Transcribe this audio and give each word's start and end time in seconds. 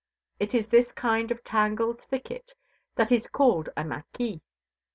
It 0.39 0.55
is 0.55 0.69
this 0.69 0.91
kind 0.91 1.29
of 1.29 1.43
tangled 1.43 2.01
thicket 2.01 2.55
that 2.95 3.11
is 3.11 3.27
called 3.27 3.69
a 3.77 3.83
mâquis. 3.83 4.41